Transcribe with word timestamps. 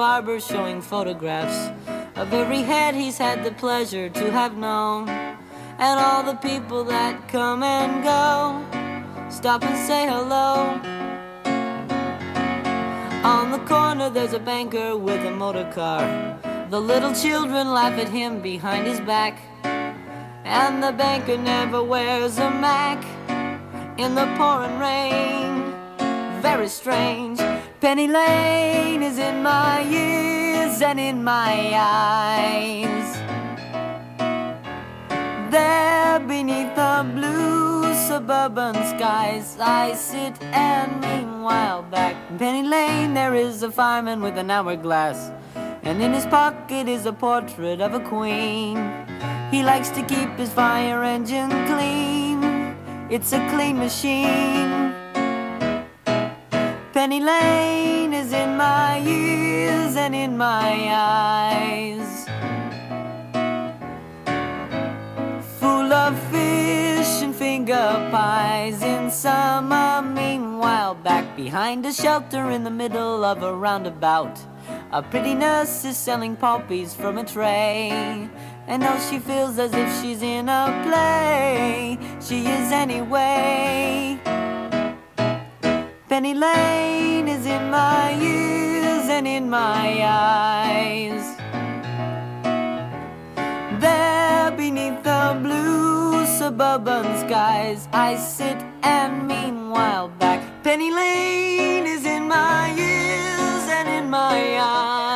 Barber 0.00 0.40
showing 0.40 0.80
photographs 0.80 1.68
of 2.16 2.32
every 2.32 2.62
head 2.62 2.94
he's 2.94 3.18
had 3.18 3.44
the 3.44 3.50
pleasure 3.50 4.08
to 4.08 4.32
have 4.32 4.56
known, 4.56 5.06
and 5.10 6.00
all 6.00 6.22
the 6.22 6.36
people 6.36 6.82
that 6.84 7.28
come 7.28 7.62
and 7.62 8.02
go. 8.02 8.64
Stop 9.28 9.62
and 9.62 9.76
say 9.86 10.06
hello. 10.06 10.80
On 13.28 13.50
the 13.50 13.62
corner, 13.66 14.08
there's 14.08 14.32
a 14.32 14.38
banker 14.38 14.96
with 14.96 15.22
a 15.26 15.30
motor 15.30 15.70
car. 15.70 16.02
The 16.70 16.80
little 16.80 17.12
children 17.12 17.70
laugh 17.70 17.98
at 17.98 18.08
him 18.08 18.40
behind 18.40 18.86
his 18.86 19.00
back, 19.00 19.38
and 20.44 20.82
the 20.82 20.92
banker 20.92 21.36
never 21.36 21.82
wears 21.84 22.38
a 22.38 22.50
Mac 22.50 23.04
in 23.98 24.14
the 24.14 24.26
pouring 24.38 24.78
rain. 24.78 25.74
Very 26.40 26.68
strange. 26.68 27.49
Penny 27.80 28.08
Lane 28.08 29.02
is 29.02 29.16
in 29.16 29.42
my 29.42 29.82
ears 29.88 30.82
and 30.82 31.00
in 31.00 31.24
my 31.24 31.72
eyes. 31.74 33.16
There 35.50 36.20
beneath 36.20 36.74
the 36.76 37.10
blue 37.14 37.94
suburban 37.94 38.74
skies, 38.74 39.56
I 39.58 39.94
sit 39.94 40.42
and 40.42 41.00
meanwhile 41.00 41.82
back 41.82 42.16
in 42.28 42.38
Penny 42.38 42.62
Lane 42.68 43.14
there 43.14 43.34
is 43.34 43.62
a 43.62 43.70
fireman 43.70 44.20
with 44.20 44.36
an 44.36 44.50
hourglass, 44.50 45.30
and 45.82 46.02
in 46.02 46.12
his 46.12 46.26
pocket 46.26 46.86
is 46.86 47.06
a 47.06 47.14
portrait 47.14 47.80
of 47.80 47.94
a 47.94 48.00
queen. 48.00 48.76
He 49.50 49.62
likes 49.62 49.88
to 49.90 50.02
keep 50.02 50.28
his 50.36 50.52
fire 50.52 51.02
engine 51.02 51.48
clean. 51.66 52.44
It's 53.08 53.32
a 53.32 53.40
clean 53.48 53.78
machine. 53.78 54.79
Penny 57.00 57.20
Lane 57.20 58.12
is 58.12 58.30
in 58.30 58.58
my 58.58 59.00
ears 59.00 59.96
and 59.96 60.14
in 60.14 60.36
my 60.36 60.70
eyes. 60.92 62.26
Full 65.58 65.90
of 65.94 66.12
fish 66.30 67.22
and 67.22 67.34
finger 67.34 68.06
pies 68.10 68.82
in 68.82 69.10
summer. 69.10 70.02
Meanwhile, 70.02 70.96
back 70.96 71.34
behind 71.36 71.86
a 71.86 71.92
shelter 71.94 72.50
in 72.50 72.64
the 72.64 72.70
middle 72.82 73.24
of 73.24 73.42
a 73.42 73.54
roundabout, 73.54 74.38
a 74.92 75.02
pretty 75.02 75.32
nurse 75.32 75.86
is 75.86 75.96
selling 75.96 76.36
poppies 76.36 76.92
from 76.92 77.16
a 77.16 77.24
tray. 77.24 78.28
And 78.66 78.82
now 78.82 78.98
she 78.98 79.18
feels 79.20 79.58
as 79.58 79.72
if 79.72 79.88
she's 80.02 80.20
in 80.20 80.50
a 80.50 80.66
play. 80.84 81.96
She 82.20 82.40
is 82.40 82.70
anyway. 82.70 84.20
Penny 86.20 86.34
Lane 86.34 87.28
is 87.28 87.46
in 87.46 87.70
my 87.70 88.12
ears 88.12 89.08
and 89.08 89.26
in 89.26 89.48
my 89.48 90.04
eyes. 90.04 91.24
There 93.80 94.50
beneath 94.50 95.02
the 95.02 95.38
blue 95.42 96.26
suburban 96.26 97.06
skies, 97.20 97.88
I 97.94 98.16
sit 98.16 98.58
and 98.82 99.26
meanwhile 99.26 100.08
back. 100.08 100.42
Penny 100.62 100.90
Lane 100.92 101.86
is 101.86 102.04
in 102.04 102.28
my 102.28 102.68
ears 102.76 103.64
and 103.78 103.88
in 103.88 104.10
my 104.10 104.58
eyes. 104.60 105.09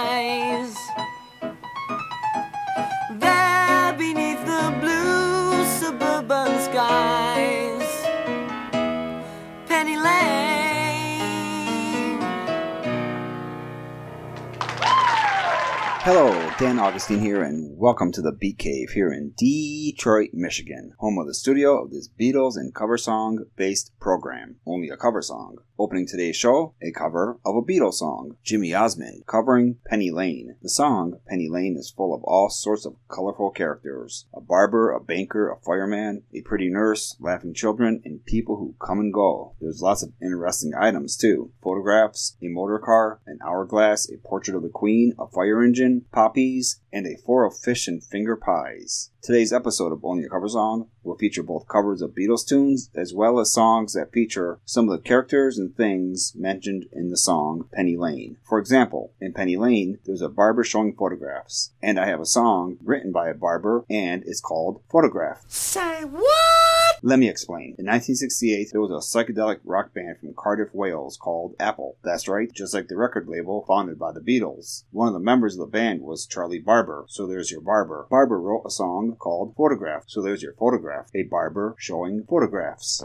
Hello, 16.04 16.31
Dan 16.59 16.78
Augustine 16.78 17.20
here, 17.20 17.42
and 17.42 17.78
welcome 17.78 18.12
to 18.12 18.20
the 18.20 18.31
Beat 18.31 18.59
Cave 18.59 18.91
here 18.91 19.10
in 19.10 19.32
Detroit, 19.38 20.34
Michigan, 20.34 20.92
home 20.98 21.19
of 21.19 21.26
the 21.26 21.32
studio 21.32 21.82
of 21.82 21.92
this 21.92 22.10
Beatles 22.10 22.56
and 22.56 22.75
cover 22.75 22.98
song 22.98 23.47
based 23.56 23.91
program. 23.98 24.56
Only 24.66 24.91
a 24.91 24.98
cover 24.98 25.22
song. 25.22 25.56
Opening 25.77 26.07
today's 26.07 26.37
show, 26.37 26.73
a 26.81 26.93
cover 26.93 27.41
of 27.45 27.57
a 27.57 27.61
Beatles 27.61 27.95
song, 27.95 28.37
Jimmy 28.45 28.73
Osmond 28.73 29.27
covering 29.27 29.79
Penny 29.85 30.12
Lane. 30.12 30.55
The 30.62 30.69
song, 30.69 31.19
Penny 31.27 31.49
Lane, 31.49 31.77
is 31.77 31.91
full 31.91 32.15
of 32.15 32.23
all 32.23 32.49
sorts 32.49 32.87
of 32.87 32.95
colorful 33.09 33.51
characters 33.51 34.27
a 34.33 34.41
barber, 34.41 34.93
a 34.93 35.01
banker, 35.01 35.51
a 35.51 35.57
fireman, 35.57 36.23
a 36.33 36.43
pretty 36.43 36.71
nurse, 36.71 37.17
laughing 37.19 37.55
children, 37.55 38.01
and 38.05 38.25
people 38.25 38.57
who 38.57 38.77
come 38.81 39.01
and 39.01 39.12
go. 39.12 39.57
There's 39.61 39.83
lots 39.83 40.05
of 40.05 40.12
interesting 40.23 40.75
items 40.79 41.17
too 41.17 41.51
photographs, 41.61 42.37
a 42.41 42.47
motor 42.47 42.79
car, 42.79 43.21
an 43.27 43.41
hourglass, 43.45 44.09
a 44.09 44.19
portrait 44.19 44.56
of 44.56 44.62
the 44.62 44.69
Queen, 44.69 45.12
a 45.19 45.27
fire 45.27 45.61
engine, 45.61 46.05
poppies, 46.12 46.83
and 46.93 47.05
a 47.05 47.17
four 47.17 47.45
of 47.45 47.59
fish 47.59 47.89
and 47.89 48.01
finger 48.01 48.37
pies. 48.37 49.11
Today's 49.25 49.55
episode 49.55 49.91
of 49.91 50.05
Only 50.05 50.25
a 50.25 50.29
Cover 50.29 50.51
Song 50.51 50.89
will 51.03 51.17
feature 51.17 51.43
both 51.43 51.67
covers 51.67 52.03
of 52.03 52.11
Beatles 52.11 52.47
tunes 52.47 52.91
as 52.95 53.15
well 53.15 53.41
as 53.41 53.51
songs 53.51 53.95
that 53.95 54.12
feature 54.12 54.61
some 54.67 54.87
of 54.87 54.95
the 54.95 55.03
characters 55.03 55.57
and 55.57 55.75
things 55.75 56.35
mentioned 56.37 56.85
in 56.93 57.09
the 57.09 57.17
song 57.17 57.67
Penny 57.73 57.97
Lane. 57.97 58.37
For 58.47 58.59
example, 58.59 59.15
in 59.23 59.33
Penny 59.33 59.57
Lane, 59.57 59.99
there's 60.05 60.21
a 60.21 60.29
barber 60.29 60.62
showing 60.62 60.95
photographs, 60.95 61.73
and 61.81 61.99
I 61.99 62.05
have 62.05 62.21
a 62.21 62.27
song 62.27 62.77
written 62.85 63.12
by 63.12 63.31
a 63.31 63.35
barber 63.35 63.87
and 63.89 64.23
it's 64.27 64.43
called 64.43 64.83
Photograph. 64.91 65.43
Say 65.49 66.05
what? 66.05 66.74
Let 67.06 67.19
me 67.19 67.28
explain. 67.28 67.76
In 67.78 67.84
1968, 67.84 68.70
there 68.72 68.81
was 68.81 68.91
a 68.91 69.19
psychedelic 69.19 69.59
rock 69.62 69.92
band 69.92 70.20
from 70.20 70.32
Cardiff, 70.32 70.72
Wales 70.72 71.19
called 71.19 71.54
Apple. 71.60 71.98
That's 72.03 72.28
right, 72.28 72.50
just 72.50 72.72
like 72.72 72.88
the 72.88 72.97
record 72.97 73.28
label 73.28 73.62
founded 73.69 73.98
by 73.98 74.12
the 74.12 74.22
Beatles. 74.22 74.84
One 74.91 75.09
of 75.09 75.12
the 75.12 75.20
members 75.20 75.53
of 75.53 75.59
the 75.59 75.66
band 75.66 76.00
was 76.00 76.25
Charlie 76.25 76.60
Barber, 76.60 77.04
so 77.09 77.26
there's 77.26 77.50
your 77.50 77.60
barber. 77.60 78.06
Barber 78.09 78.41
wrote 78.41 78.62
a 78.64 78.70
song 78.70 79.16
called 79.19 79.54
Photograph, 79.54 80.04
so 80.06 80.22
there's 80.22 80.43
your 80.43 80.54
photograph. 80.54 81.10
A 81.14 81.25
barber 81.25 81.75
showing 81.78 82.25
photographs. 82.25 83.03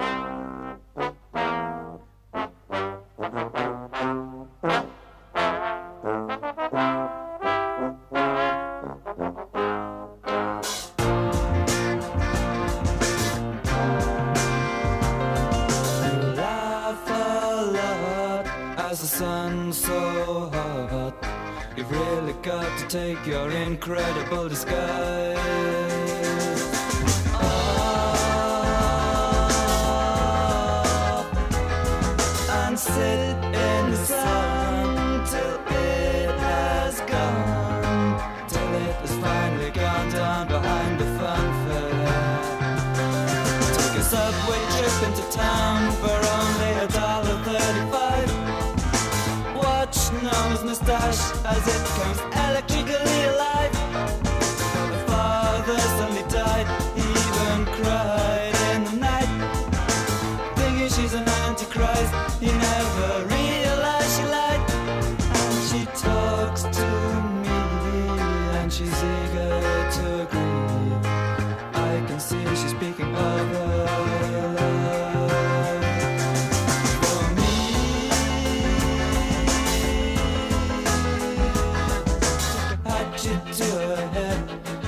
To 83.45 83.63
her 83.63 84.07
head, 84.09 84.39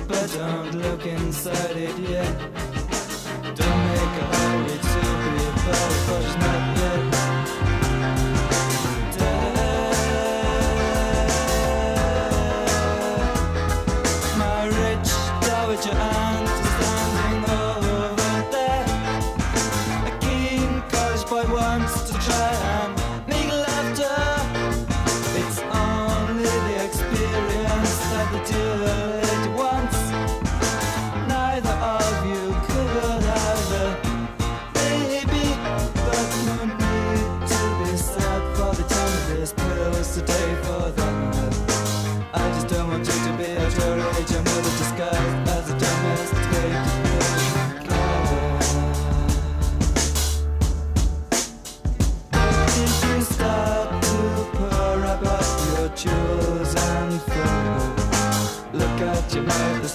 but 0.07 0.31
don't 0.33 0.71
look 0.75 1.05
inside 1.05 1.77
it 1.77 1.97
yet. 1.99 2.33
Don't 3.55 3.81
make 3.91 4.15
a 4.21 4.27
hurry 4.35 4.77
to 4.91 5.01
be 5.23 5.35
bad, 5.65 6.20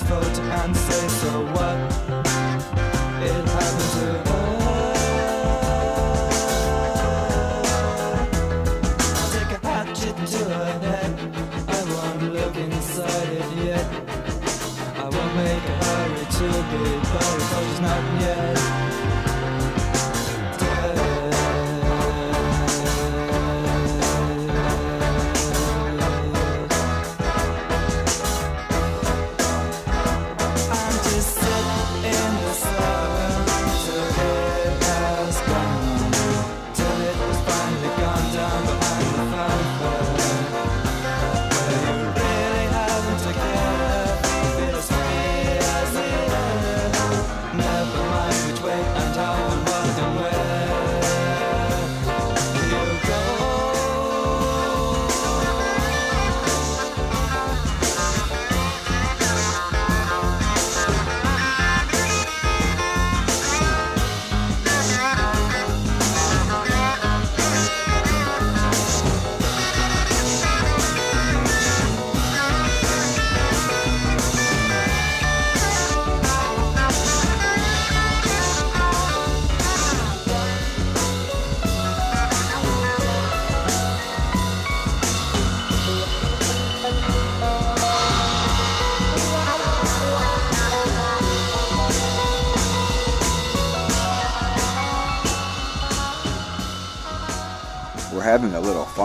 photo 0.02 0.43
and 0.43 0.76
say, 0.76 1.08
so 1.08 1.31
what? 1.54 1.76
It 3.22 3.44
happened 3.56 3.90
to 3.96 4.06
her. 4.06 4.46
I'll 9.16 9.31
take 9.32 9.52
a 9.56 9.66
hatchet 9.66 10.16
to 10.32 10.40
her 10.54 10.70
head. 10.84 11.12
I 11.69 11.81
won't 11.93 12.22
look 12.34 12.56
inside 12.56 13.31
it 13.40 13.50
yet. 13.64 13.87
I 14.96 15.04
won't 15.14 15.34
make 15.37 15.64
a 15.72 15.76
hurry 15.84 16.25
to 16.38 16.46
be 16.70 16.84
she's 17.76 17.81
not 17.81 18.20
yet. 18.20 18.36
And 49.98 50.36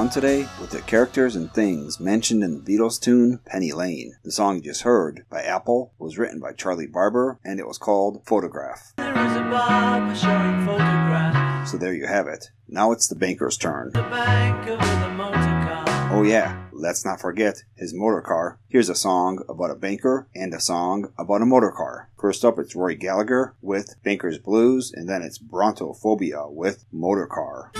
fun 0.01 0.09
today 0.09 0.47
with 0.59 0.71
the 0.71 0.81
characters 0.81 1.35
and 1.35 1.53
things 1.53 1.99
mentioned 1.99 2.43
in 2.43 2.55
the 2.55 2.59
Beatles 2.59 2.99
tune 2.99 3.39
Penny 3.45 3.71
Lane. 3.71 4.15
The 4.23 4.31
song 4.31 4.55
you 4.55 4.63
just 4.63 4.81
heard 4.81 5.25
by 5.29 5.43
Apple 5.43 5.93
was 5.99 6.17
written 6.17 6.39
by 6.39 6.53
Charlie 6.53 6.87
Barber 6.87 7.37
and 7.43 7.59
it 7.59 7.67
was 7.67 7.77
called 7.77 8.25
Photograph. 8.25 8.93
There 8.97 9.11
is 9.11 9.35
a 9.35 9.41
barber 9.41 10.15
showing 10.15 10.65
photographs. 10.65 11.69
So 11.69 11.77
there 11.77 11.93
you 11.93 12.07
have 12.07 12.25
it. 12.25 12.49
Now 12.67 12.91
it's 12.91 13.07
the 13.07 13.15
banker's 13.15 13.57
turn. 13.57 13.91
The 13.93 14.01
banker 14.01 14.71
with 14.71 15.11
motor 15.15 15.37
car. 15.37 15.85
Oh 16.11 16.23
yeah, 16.23 16.65
let's 16.71 17.05
not 17.05 17.21
forget 17.21 17.61
his 17.75 17.93
motor 17.93 18.21
car. 18.21 18.57
Here's 18.69 18.89
a 18.89 18.95
song 18.95 19.45
about 19.47 19.69
a 19.69 19.75
banker 19.75 20.27
and 20.33 20.51
a 20.55 20.59
song 20.59 21.13
about 21.19 21.43
a 21.43 21.45
motor 21.45 21.71
car. 21.71 22.09
First 22.19 22.43
up, 22.43 22.57
it's 22.57 22.75
Rory 22.75 22.95
Gallagher 22.95 23.53
with 23.61 24.01
Banker's 24.03 24.39
Blues, 24.39 24.91
and 24.91 25.07
then 25.07 25.21
it's 25.21 25.37
Brontophobia 25.37 26.51
with 26.51 26.85
Motor 26.91 27.27
Car. 27.27 27.71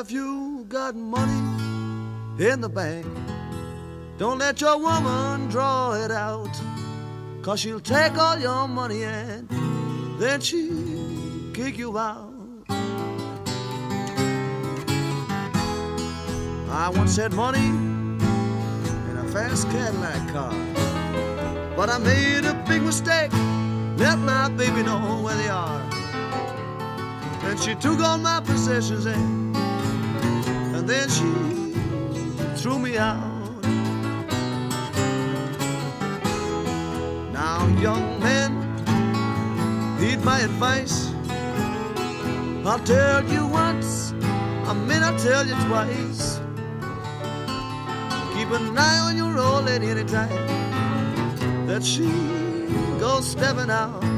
If 0.00 0.12
you 0.12 0.64
got 0.68 0.94
money 0.94 1.40
in 2.38 2.60
the 2.60 2.68
bank, 2.68 3.04
don't 4.16 4.38
let 4.38 4.60
your 4.60 4.78
woman 4.78 5.48
draw 5.48 5.94
it 5.94 6.12
out. 6.12 6.54
Cause 7.42 7.58
she'll 7.58 7.80
take 7.80 8.16
all 8.16 8.38
your 8.38 8.68
money 8.68 9.02
and 9.02 9.48
then 10.20 10.40
she'll 10.40 11.52
kick 11.52 11.76
you 11.76 11.98
out. 11.98 12.32
I 16.70 16.92
once 16.94 17.16
had 17.16 17.32
money 17.32 17.66
in 17.66 19.16
a 19.18 19.28
fast 19.32 19.68
Cadillac 19.68 20.32
car. 20.32 20.54
But 21.74 21.90
I 21.90 21.98
made 21.98 22.44
a 22.44 22.54
big 22.68 22.82
mistake. 22.82 23.32
Let 23.96 24.16
my 24.20 24.48
baby 24.50 24.84
know 24.84 25.20
where 25.24 25.34
they 25.34 25.48
are. 25.48 25.82
And 27.42 27.58
she 27.58 27.74
took 27.74 27.98
all 27.98 28.18
my 28.18 28.38
possessions 28.38 29.04
and 29.06 29.47
then 30.88 31.08
she 31.10 31.30
threw 32.56 32.78
me 32.78 32.96
out. 32.96 33.20
Now, 37.32 37.66
young 37.78 38.18
man, 38.20 38.50
heed 39.98 40.24
my 40.24 40.40
advice. 40.40 41.12
I'll 42.64 42.78
tell 42.80 43.22
you 43.28 43.46
once, 43.46 44.12
I 44.66 44.72
may 44.72 44.98
not 44.98 45.18
tell 45.18 45.46
you 45.46 45.54
twice. 45.66 46.40
Keep 48.34 48.50
an 48.52 48.78
eye 48.78 48.98
on 49.00 49.16
your 49.16 49.38
old 49.38 49.66
lady 49.66 49.88
anytime 49.88 50.28
that 51.66 51.84
she 51.84 52.06
goes 52.98 53.26
stepping 53.26 53.70
out. 53.70 54.17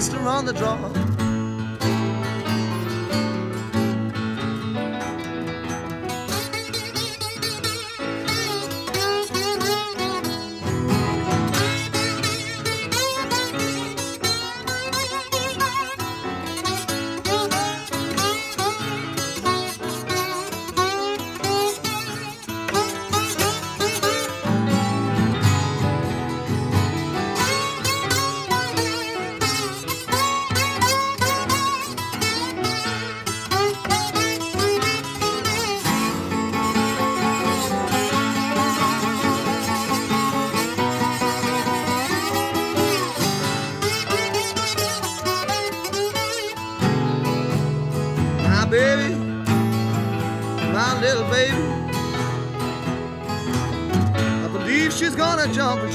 Faster 0.00 0.26
on 0.26 0.46
the 0.46 0.52
draw. 0.54 0.89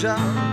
Gonna 0.06 0.45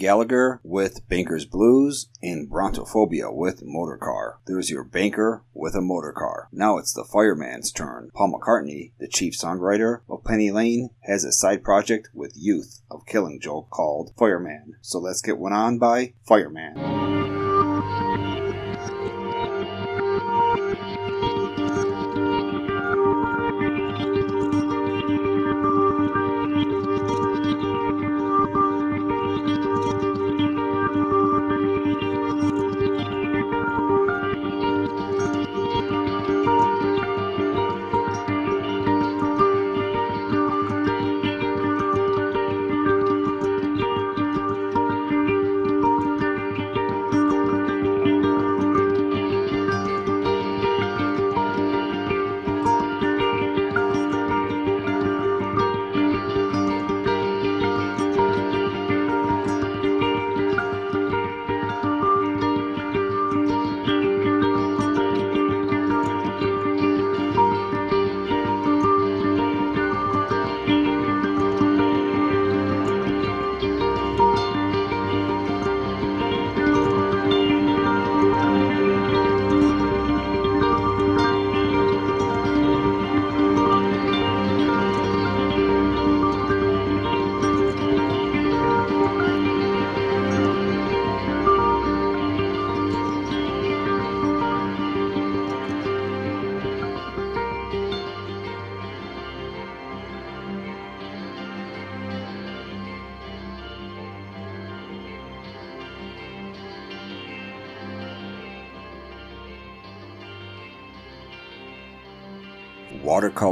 Gallagher 0.00 0.60
with 0.64 1.06
Banker's 1.08 1.44
Blues, 1.44 2.08
and 2.22 2.50
Brontophobia 2.50 3.32
with 3.32 3.62
Motorcar. 3.62 4.38
There's 4.46 4.70
your 4.70 4.82
banker 4.82 5.44
with 5.52 5.74
a 5.74 5.82
motorcar. 5.82 6.48
Now 6.50 6.78
it's 6.78 6.94
the 6.94 7.04
fireman's 7.04 7.70
turn. 7.70 8.10
Paul 8.14 8.32
McCartney, 8.32 8.92
the 8.98 9.08
chief 9.08 9.34
songwriter 9.34 10.00
of 10.08 10.24
Penny 10.24 10.50
Lane, 10.50 10.88
has 11.00 11.24
a 11.24 11.32
side 11.32 11.62
project 11.62 12.08
with 12.14 12.32
Youth 12.34 12.80
of 12.90 13.04
Killing 13.04 13.40
Joke 13.40 13.68
called 13.68 14.14
Fireman. 14.18 14.76
So 14.80 14.98
let's 14.98 15.20
get 15.20 15.36
one 15.36 15.52
on 15.52 15.78
by 15.78 16.14
Fireman. 16.26 17.09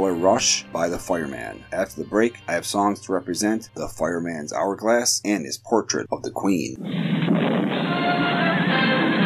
Watercolor 0.09 0.33
Rush 0.33 0.65
by 0.73 0.89
the 0.89 0.97
Fireman. 0.97 1.63
After 1.71 2.01
the 2.01 2.07
break, 2.07 2.39
I 2.47 2.53
have 2.53 2.65
songs 2.65 2.99
to 3.01 3.11
represent 3.13 3.69
the 3.75 3.87
Fireman's 3.87 4.51
Hourglass 4.51 5.21
and 5.23 5.45
his 5.45 5.57
portrait 5.57 6.07
of 6.11 6.23
the 6.23 6.31
Queen. 6.31 6.77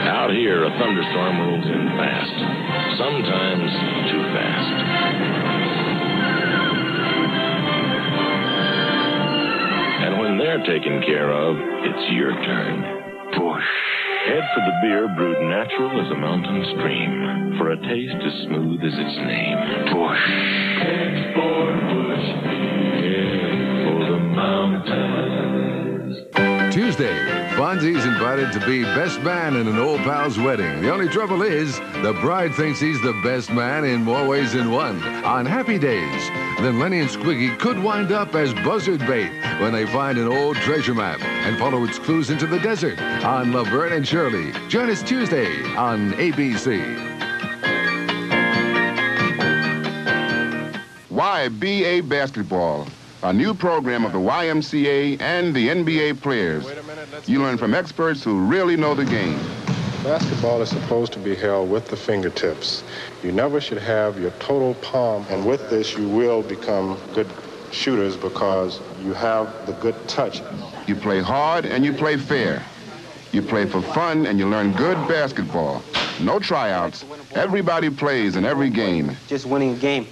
Out 0.05 0.31
here, 0.31 0.65
a 0.65 0.69
thunderstorm 0.77 1.39
rolls 1.39 1.65
in 1.65 1.87
fast, 1.97 2.37
sometimes 2.97 3.71
too 4.11 4.23
fast. 4.35 4.73
And 10.03 10.19
when 10.19 10.37
they're 10.37 10.63
taken 10.65 11.01
care 11.01 11.31
of, 11.31 11.55
it's 11.57 12.11
your 12.11 12.31
turn. 12.43 13.02
Head 14.33 14.49
for 14.55 14.61
the 14.61 14.73
beer 14.81 15.05
brewed 15.15 15.41
natural 15.47 16.01
as 16.01 16.09
a 16.09 16.15
mountain 16.15 16.65
stream, 16.73 17.53
for 17.59 17.69
a 17.69 17.77
taste 17.77 18.17
as 18.17 18.33
smooth 18.47 18.81
as 18.81 18.93
its 18.97 19.17
name. 19.17 19.57
Push. 19.93 20.25
Head 20.81 21.35
for 21.35 21.69
Bush 21.93 22.27
Head 22.97 23.85
for 23.85 24.01
the 24.09 24.17
mountains. 24.33 25.53
Tuesday, 26.73 27.13
Fonzie's 27.55 28.05
invited 28.05 28.51
to 28.53 28.59
be 28.65 28.81
best 28.81 29.21
man 29.21 29.55
in 29.55 29.67
an 29.67 29.77
old 29.77 29.99
pal's 29.99 30.39
wedding. 30.39 30.81
The 30.81 30.91
only 30.91 31.09
trouble 31.09 31.43
is, 31.43 31.77
the 32.01 32.17
bride 32.19 32.55
thinks 32.55 32.79
he's 32.79 32.99
the 33.03 33.13
best 33.23 33.51
man 33.51 33.85
in 33.85 34.03
more 34.03 34.27
ways 34.27 34.53
than 34.53 34.71
one. 34.71 34.99
On 35.23 35.45
happy 35.45 35.77
days, 35.77 36.31
then 36.63 36.79
Lenny 36.79 36.99
and 37.01 37.09
Squiggy 37.09 37.59
could 37.59 37.77
wind 37.77 38.13
up 38.13 38.35
as 38.35 38.53
buzzard 38.53 38.99
bait 39.01 39.29
when 39.59 39.73
they 39.73 39.85
find 39.85 40.17
an 40.17 40.27
old 40.27 40.55
treasure 40.57 40.93
map 40.93 41.21
and 41.21 41.57
follow 41.57 41.83
its 41.83 41.99
clues 41.99 42.29
into 42.29 42.47
the 42.47 42.59
desert 42.59 43.01
on 43.25 43.51
Laverne 43.51 43.91
and 43.91 44.07
Shirley. 44.07 44.53
Join 44.69 44.89
us 44.89 45.03
Tuesday 45.03 45.61
on 45.75 46.13
ABC. 46.13 47.11
YBA 51.09 52.07
Basketball, 52.07 52.87
a 53.23 53.33
new 53.33 53.53
program 53.53 54.05
of 54.05 54.13
the 54.13 54.19
YMCA 54.19 55.19
and 55.19 55.53
the 55.53 55.67
NBA 55.67 56.21
players. 56.21 56.65
You 57.27 57.41
learn 57.41 57.57
from 57.57 57.73
experts 57.73 58.23
who 58.23 58.45
really 58.45 58.77
know 58.77 58.95
the 58.95 59.05
game. 59.05 59.39
Basketball 60.03 60.61
is 60.61 60.67
supposed 60.67 61.13
to 61.13 61.19
be 61.19 61.33
held 61.33 61.69
with 61.69 61.87
the 61.87 61.95
fingertips. 61.95 62.83
You 63.23 63.31
never 63.31 63.61
should 63.61 63.77
have 63.77 64.19
your 64.19 64.31
total 64.31 64.73
palm, 64.75 65.25
and 65.29 65.45
with 65.45 65.69
this, 65.69 65.95
you 65.95 66.09
will 66.09 66.41
become 66.41 66.99
good 67.13 67.31
shooters 67.71 68.17
because 68.17 68.81
you 69.01 69.13
have 69.13 69.65
the 69.65 69.71
good 69.73 69.95
touch. 70.09 70.41
You 70.87 70.95
play 70.95 71.21
hard 71.21 71.65
and 71.65 71.85
you 71.85 71.93
play 71.93 72.17
fair. 72.17 72.61
You 73.31 73.41
play 73.41 73.65
for 73.65 73.81
fun 73.81 74.25
and 74.25 74.37
you 74.37 74.49
learn 74.49 74.73
good 74.73 74.97
basketball. 75.07 75.81
No 76.19 76.37
tryouts. 76.37 77.05
Everybody 77.33 77.89
plays 77.89 78.35
in 78.35 78.43
every 78.43 78.69
game. 78.69 79.15
Just 79.27 79.45
winning 79.45 79.73
a 79.73 79.77
game. 79.77 80.05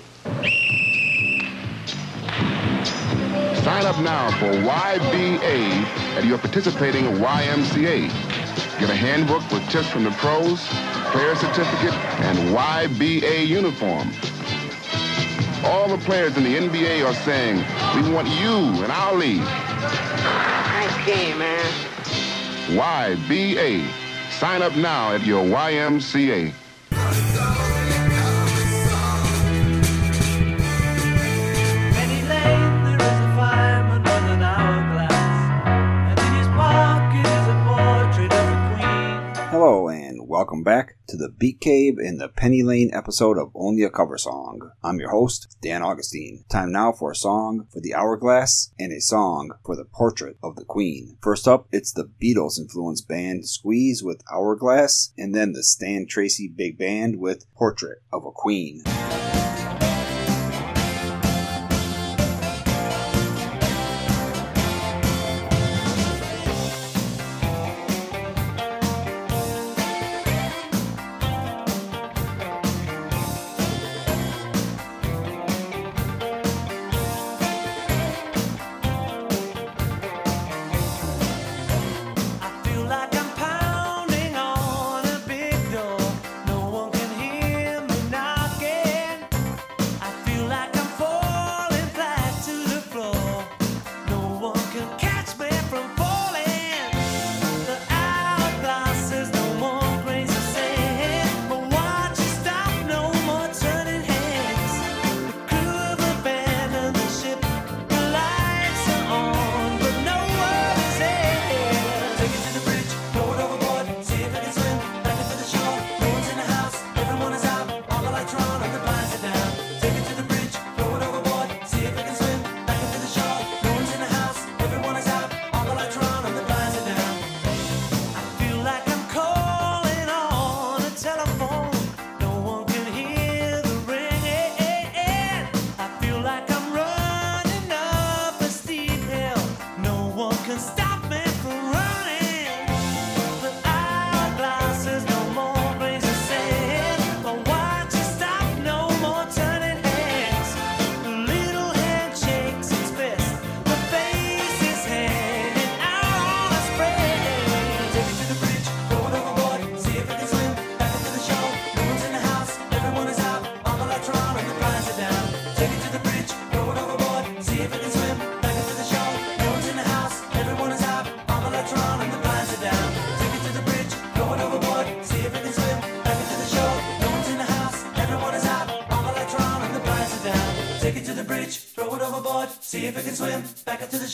Sign 3.62 3.86
up 3.86 3.99
now 3.99 4.32
for 4.39 4.54
YBA 4.54 5.84
at 6.15 6.23
your 6.23 6.38
participating 6.38 7.04
YMCA. 7.17 8.31
Get 8.82 8.89
a 8.89 8.96
handbook 8.96 9.44
with 9.52 9.70
tips 9.70 9.91
from 9.91 10.06
the 10.06 10.10
pros, 10.10 10.65
player 11.12 11.36
certificate, 11.36 11.94
and 12.26 12.36
YBA 12.50 13.46
uniform. 13.46 14.12
All 15.63 15.88
the 15.88 16.04
players 16.04 16.36
in 16.36 16.44
the 16.44 16.58
NBA 16.58 17.06
are 17.06 17.13
saying, 17.13 17.58
we 17.96 18.12
want 18.12 18.28
you 18.28 18.84
in 18.84 18.89
our 18.89 19.13
league. 19.13 19.44
Nice 19.44 21.06
game, 21.06 21.38
man. 21.38 21.63
YBA. 22.70 23.88
Sign 24.32 24.63
up 24.63 24.76
now 24.76 25.13
at 25.13 25.24
your 25.28 25.46
YMCA. 25.46 26.52
Hello 39.62 39.89
and 39.89 40.28
welcome 40.28 40.63
back 40.63 40.95
to 41.08 41.15
the 41.15 41.30
Beat 41.30 41.62
Cave 41.62 42.00
in 42.00 42.17
the 42.17 42.30
Penny 42.30 42.63
Lane 42.63 42.89
episode 42.95 43.38
of 43.38 43.52
Only 43.54 43.84
a 43.84 43.91
Cover 43.91 44.17
Song. 44.17 44.71
I'm 44.84 45.00
your 45.00 45.12
host, 45.12 45.56
Dan 45.62 45.84
Augustine. 45.84 46.45
Time 46.50 46.71
now 46.71 46.91
for 46.91 47.12
a 47.12 47.15
song 47.15 47.67
for 47.71 47.80
the 47.80 47.93
Hourglass 47.93 48.74
and 48.80 48.91
a 48.91 49.00
song 49.00 49.52
for 49.63 49.76
the 49.76 49.86
Portrait 49.86 50.38
of 50.41 50.56
the 50.56 50.65
Queen. 50.65 51.15
First 51.21 51.47
up, 51.47 51.67
it's 51.71 51.93
the 51.93 52.10
Beatles 52.19 52.58
influenced 52.58 53.08
band 53.08 53.47
Squeeze 53.47 54.02
with 54.02 54.24
Hourglass, 54.34 55.13
and 55.15 55.36
then 55.36 55.52
the 55.52 55.62
Stan 55.62 56.08
Tracey 56.08 56.47
Big 56.47 56.80
Band 56.80 57.19
with 57.19 57.45
Portrait 57.54 58.00
of 58.12 58.26
a 58.26 58.32
Queen. 58.32 58.82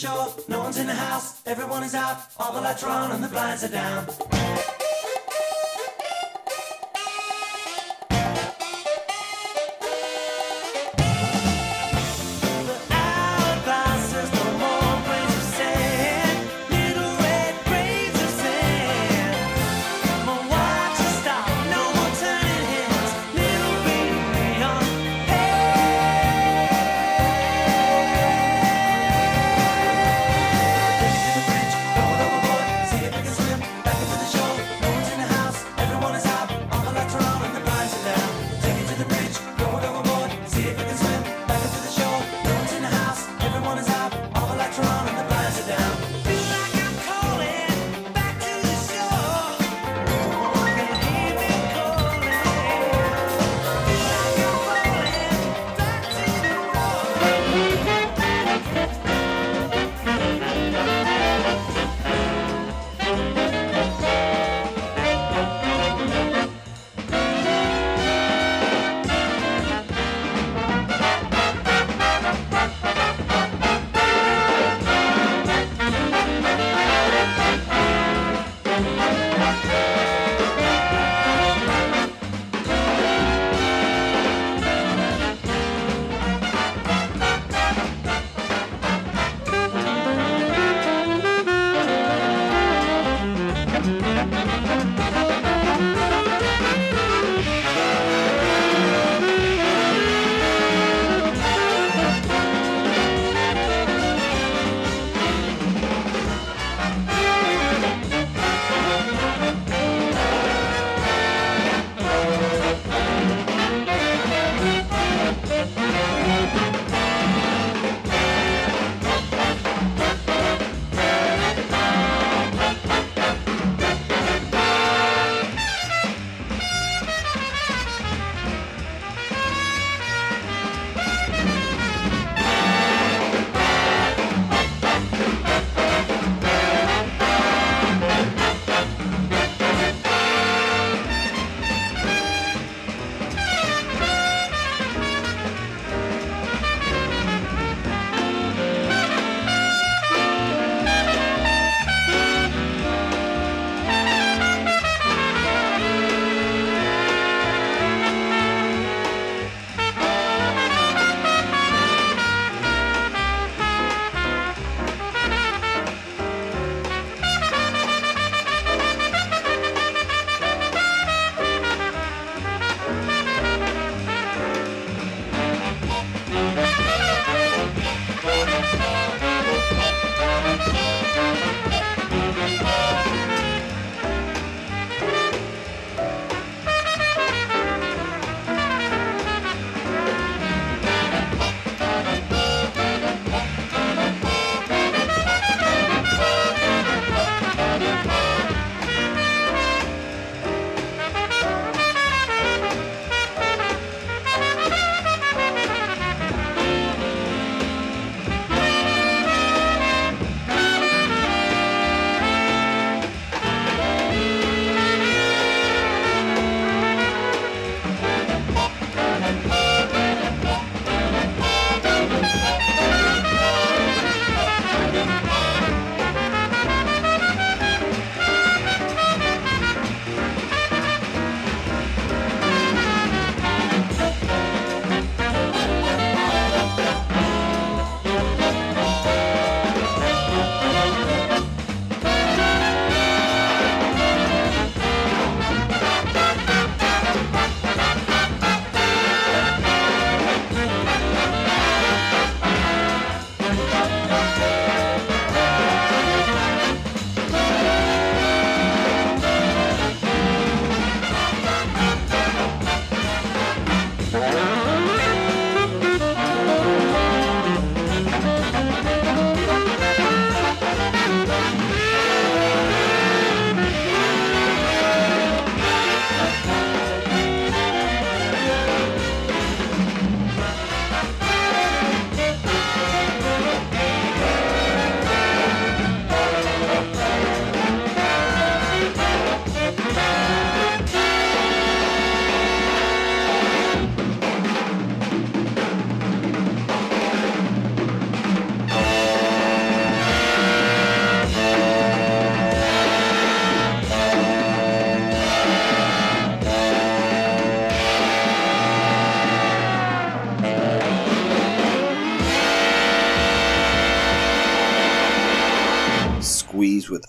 shore, 0.08 0.34
no 0.48 0.60
one's 0.60 0.78
in 0.78 0.86
the 0.86 0.94
house, 0.94 1.42
everyone 1.46 1.82
is 1.82 1.94
out, 1.94 2.18
all 2.38 2.52
the 2.52 2.60
lights 2.60 2.82
are 2.82 2.90
on 2.90 3.12
and 3.12 3.22
the 3.22 3.28
blinds 3.28 3.64
are 3.64 3.68
down. 3.68 4.27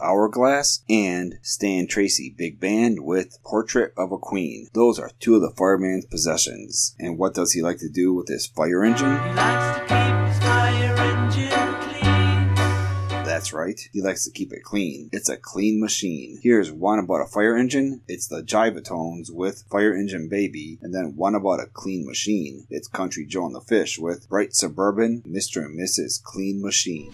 Hourglass, 0.09 0.83
and 0.89 1.37
Stan 1.43 1.85
Tracey 1.85 2.33
Big 2.35 2.59
Band 2.59 3.01
with 3.01 3.37
Portrait 3.43 3.93
of 3.95 4.11
a 4.11 4.17
Queen. 4.17 4.67
Those 4.73 4.97
are 4.97 5.11
two 5.19 5.35
of 5.35 5.41
the 5.41 5.51
fireman's 5.51 6.05
possessions. 6.05 6.95
And 6.99 7.19
what 7.19 7.35
does 7.35 7.51
he 7.51 7.61
like 7.61 7.77
to 7.77 7.89
do 7.89 8.15
with 8.15 8.27
his 8.27 8.47
fire 8.47 8.83
engine? 8.83 9.11
He 9.11 9.33
likes 9.35 9.77
to 9.77 9.81
keep 9.81 10.27
his 10.27 10.39
fire 10.39 10.95
engine 10.97 11.75
clean. 11.81 12.55
That's 13.23 13.53
right. 13.53 13.79
He 13.93 14.01
likes 14.01 14.25
to 14.25 14.31
keep 14.31 14.51
it 14.51 14.63
clean. 14.63 15.11
It's 15.13 15.29
a 15.29 15.37
clean 15.37 15.79
machine. 15.79 16.39
Here's 16.41 16.71
one 16.71 16.97
about 16.97 17.21
a 17.21 17.27
fire 17.27 17.55
engine. 17.55 18.01
It's 18.07 18.25
the 18.27 18.41
Jiv-A-Tones 18.41 19.29
with 19.31 19.63
Fire 19.69 19.93
Engine 19.93 20.27
Baby. 20.27 20.79
And 20.81 20.91
then 20.91 21.17
one 21.17 21.35
about 21.35 21.59
a 21.59 21.67
clean 21.67 22.03
machine. 22.07 22.65
It's 22.71 22.87
Country 22.87 23.27
Joe 23.27 23.45
and 23.45 23.53
the 23.53 23.61
Fish 23.61 23.99
with 23.99 24.27
Bright 24.27 24.55
Suburban 24.55 25.21
Mr. 25.21 25.63
and 25.63 25.79
Mrs. 25.79 26.23
Clean 26.23 26.59
Machine. 26.59 27.11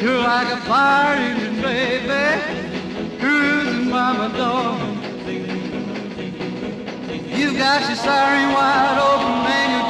You're 0.00 0.18
like 0.18 0.46
a 0.52 0.58
fire 0.58 1.16
engine, 1.16 1.60
baby, 1.60 3.18
cruising 3.18 3.90
by 3.90 4.12
my 4.12 4.28
door. 4.28 4.78
You've 7.36 7.58
got 7.58 7.82
your 7.88 7.96
siren 7.96 8.52
wide 8.52 8.98
open 9.10 9.50
and 9.50 9.87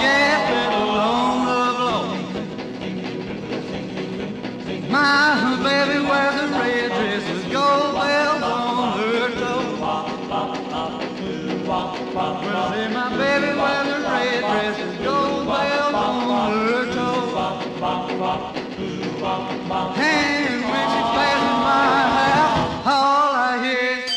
And 19.70 20.62
when 20.62 20.70
my 20.70 22.00
house, 22.16 22.86
all 22.86 23.32
I 23.34 23.60
hear 23.64 24.04
is 24.04 24.10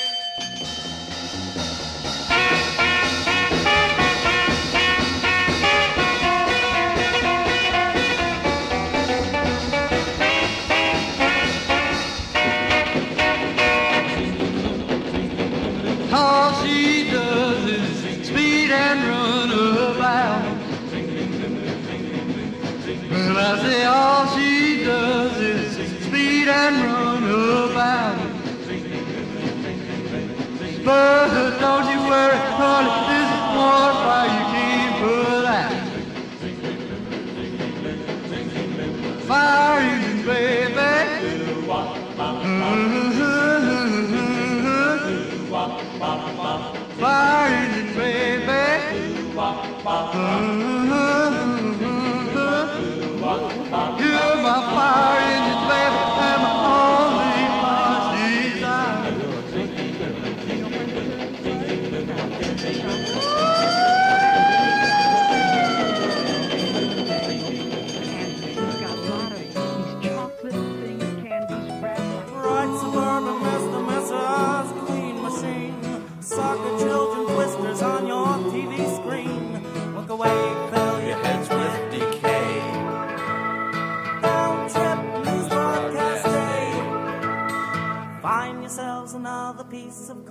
All 16.13 16.63
she 16.63 17.11
does 17.11 17.65
is 17.65 18.27
speed 18.27 18.71
and 18.71 18.99
run 19.03 19.51
about. 19.51 20.61
I 23.37 23.59
say 23.63 24.00
But 30.91 31.57
don't 31.61 31.85
you 31.89 31.99
worry, 32.03 32.35
this 33.07 33.27
is 33.31 33.43
more 33.55 33.91
you 34.35 34.40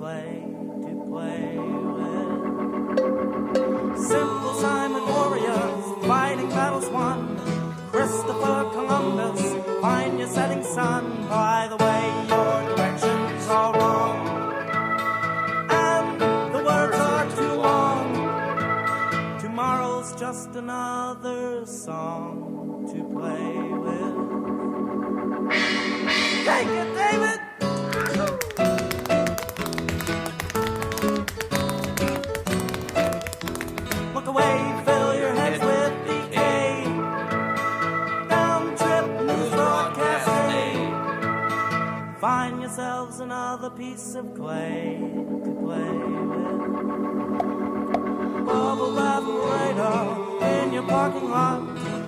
clay 0.01 0.41
to 0.87 0.93
play 1.11 1.59
with. 1.97 2.99
Simple 4.13 4.55
Simon 4.55 5.05
warriors 5.15 5.85
fighting 6.07 6.49
battles 6.49 6.89
won. 6.89 7.37
Christopher 7.93 8.61
Columbus, 8.73 9.43
find 9.83 10.19
your 10.19 10.29
setting 10.29 10.65
sun. 10.65 11.05
By 11.29 11.69
the 11.69 11.77
way, 11.85 12.03
your 12.33 12.57
directions 12.71 13.47
are 13.49 13.75
wrong. 13.75 14.19
And 15.69 16.19
the 16.55 16.63
words 16.71 16.99
are 17.13 17.27
too 17.37 17.55
long. 17.69 18.07
Tomorrow's 19.39 20.15
just 20.19 20.57
another 20.57 21.67
song 21.67 22.89
to 22.91 22.99
play 23.17 23.49
with. 23.85 24.17
Take 26.47 26.73
it, 26.83 27.00
Find 42.71 42.79
yourselves 42.79 43.19
another 43.19 43.71
piece 43.71 44.15
of 44.15 44.33
clay 44.37 44.97
to 45.45 45.55
play 45.61 45.91
with. 45.91 46.57
Bubble 48.47 48.95
bath 48.95 49.27
radar 49.27 50.43
in 50.45 50.73
your 50.75 50.85
parking 50.85 51.31
lot. 51.31 51.63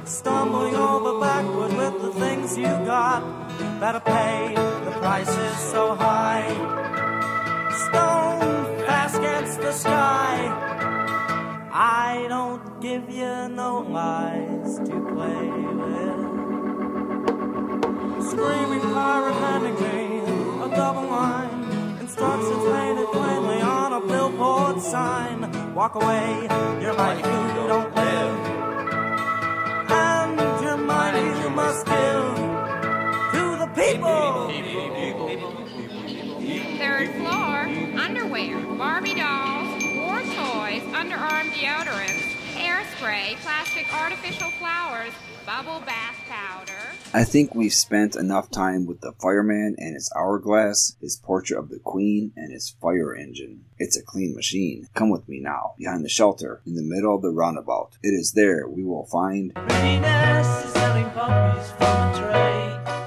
Stumbling 0.05 0.77
over 0.77 1.18
backward 1.18 1.72
with 1.77 2.03
the 2.03 2.12
things 2.12 2.57
you 2.57 2.66
got. 2.87 3.22
Better 3.81 3.98
pay, 3.98 4.55
the 4.85 4.92
price 5.01 5.37
is 5.37 5.59
so 5.72 5.96
high. 5.96 6.46
Stone 7.87 8.87
fast 8.87 9.16
against 9.16 9.61
the 9.61 9.72
sky. 9.72 10.46
I 11.72 12.27
don't 12.29 12.81
give 12.81 13.11
you 13.11 13.48
no 13.48 13.81
lies 13.81 14.79
to 14.79 14.94
play 15.12 15.51
with. 15.88 16.22
Screaming 18.31 18.81
pyrokinetically, 18.81 20.12
a 20.12 20.12
double 20.74 21.06
line. 21.08 21.98
Instructions 22.00 22.64
painted 22.64 23.06
plainly 23.12 23.61
on 23.61 23.92
a 23.92 24.00
billboard 24.06 24.80
sign. 24.80 25.74
Walk 25.74 25.94
away, 25.94 26.48
you're 26.80 26.94
like 26.94 27.18
you 27.18 27.66
don't 27.68 27.94
live. 27.94 28.37
And 29.90 30.40
your 30.62 30.76
money 30.76 31.40
you 31.42 31.50
must 31.50 31.87
give 31.87 32.37
to 33.35 33.56
the 33.62 33.68
people. 33.74 34.48
Third 36.78 37.08
floor, 37.16 37.68
underwear, 38.00 38.61
Barbie 38.76 39.14
dolls, 39.14 39.82
war 39.96 40.20
toys, 40.20 40.82
underarm 40.92 41.50
deodorants, 41.52 42.26
hairspray, 42.54 43.37
plastic 43.42 43.87
artificial 43.94 44.50
flowers, 44.52 45.12
bubble 45.46 45.80
bath 45.87 46.16
powder. 46.28 46.91
I 47.14 47.25
think 47.25 47.55
we've 47.55 47.75
spent 47.75 48.16
enough 48.16 48.51
time 48.51 48.87
with 48.87 49.03
the 49.03 49.12
fireman 49.20 49.77
and 49.77 49.94
his 49.94 50.11
hourglass, 50.16 50.96
his 50.98 51.16
portrait 51.16 51.59
of 51.59 51.68
the 51.68 51.79
queen, 51.79 52.33
and 52.37 52.51
his 52.51 52.75
fire 52.81 53.14
engine. 53.14 53.66
It's 53.84 53.96
a 53.96 54.02
clean 54.02 54.32
machine. 54.36 54.86
Come 54.94 55.10
with 55.10 55.28
me 55.28 55.40
now, 55.40 55.74
behind 55.76 56.04
the 56.04 56.08
shelter, 56.08 56.60
in 56.64 56.76
the 56.76 56.84
middle 56.84 57.16
of 57.16 57.22
the 57.22 57.30
roundabout. 57.30 57.98
It 58.00 58.10
is 58.10 58.30
there 58.30 58.68
we 58.68 58.84
will 58.84 59.06
find. 59.06 59.50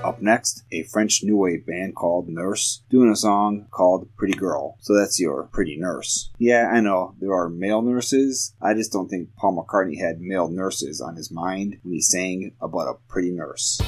Up 0.04 0.22
next, 0.22 0.66
a 0.74 0.84
French 0.84 1.24
new 1.24 1.38
wave 1.38 1.66
band 1.66 1.96
called 1.96 2.28
Nurse 2.28 2.84
doing 2.90 3.10
a 3.10 3.16
song 3.16 3.68
called 3.72 4.10
Pretty 4.18 4.34
Girl. 4.34 4.76
So 4.82 4.94
that's 4.94 5.18
your 5.18 5.44
pretty 5.44 5.78
nurse. 5.78 6.30
Yeah, 6.40 6.70
I 6.70 6.82
know, 6.82 7.16
there 7.22 7.32
are 7.32 7.48
male 7.48 7.82
nurses. 7.82 8.54
I 8.62 8.74
just 8.74 8.92
don't 8.92 9.08
think 9.08 9.34
Paul 9.38 9.56
McCartney 9.56 9.98
had 9.98 10.20
male 10.20 10.50
nurses 10.50 11.00
on 11.00 11.16
his 11.16 11.32
mind 11.32 11.80
when 11.84 11.94
he 11.94 12.02
sang 12.02 12.52
about 12.60 12.90
a 12.90 12.96
pretty 13.08 13.32
nurse. 13.32 13.80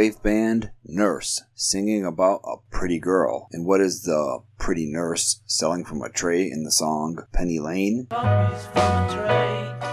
French 0.00 0.14
wave 0.14 0.22
band 0.22 0.70
Nurse 0.82 1.42
singing 1.54 2.06
about 2.06 2.40
a 2.44 2.56
pretty 2.70 2.98
girl. 2.98 3.48
And 3.52 3.66
what 3.66 3.82
is 3.82 4.04
the 4.04 4.40
pretty 4.58 4.86
nurse 4.90 5.42
selling 5.44 5.84
from 5.84 6.00
a 6.00 6.08
tray 6.08 6.50
in 6.50 6.64
the 6.64 6.70
song 6.70 7.26
Penny 7.32 7.58
Lane? 7.58 8.06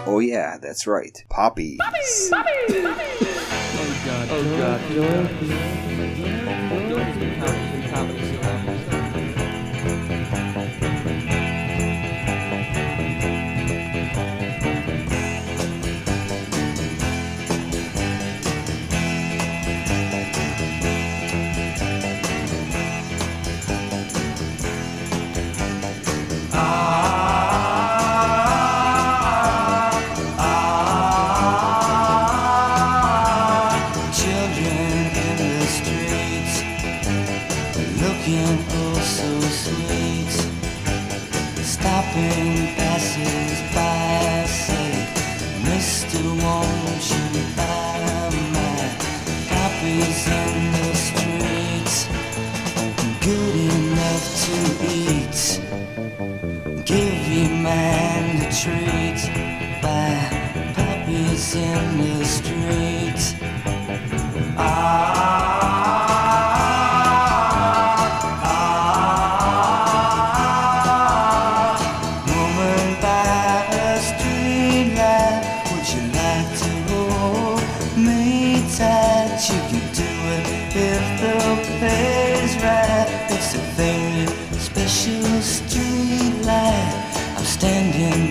Oh, 0.07 0.19
yeah, 0.21 0.59
that's 0.61 0.87
right. 0.87 1.11
Poppies. 1.29 1.79
Oh 1.79 1.91
God! 4.05 4.27
Oh 4.31 4.57
God! 4.57 4.81
Oh, 4.91 6.26
if 80.77 81.21
the 81.21 81.37
pay's 81.79 82.55
right. 82.63 83.07
It's 83.29 83.55
a 83.55 83.63
very 83.75 84.27
special 84.59 85.41
street 85.41 86.45
light. 86.45 87.33
I'm 87.35 87.45
standing 87.45 88.26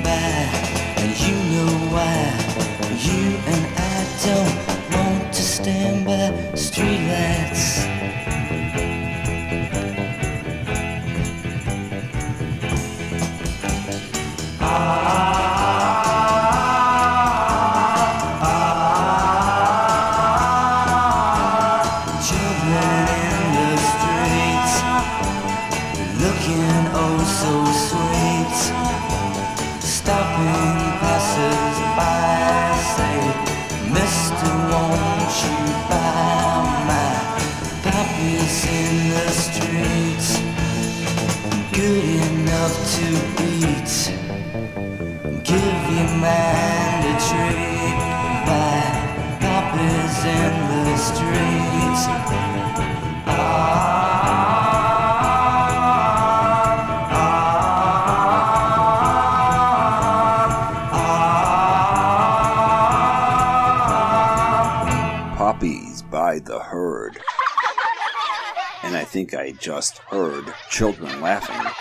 just 69.59 69.99
heard 69.99 70.53
children 70.71 71.21
laughing. 71.21 71.73